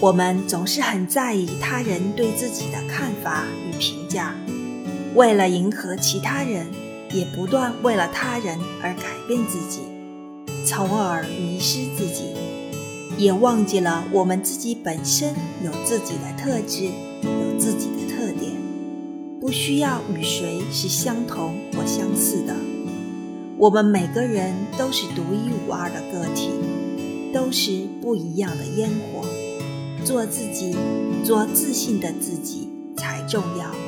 [0.00, 4.32] 我们总是很在意他人对自己的看法与评价，
[5.16, 6.68] 为了迎合其他人，
[7.12, 9.80] 也不断为了他人而改变自己，
[10.64, 12.32] 从而迷失自己，
[13.16, 15.34] 也忘记了我们自己本身
[15.64, 16.84] 有自己的特质，
[17.24, 18.52] 有自己的特点，
[19.40, 22.54] 不需要与谁是相同或相似的。
[23.56, 26.50] 我们每个人都是独一无二的个体，
[27.34, 29.26] 都是不一样的烟火。
[30.08, 30.74] 做自己，
[31.22, 33.87] 做自信的自己才重要。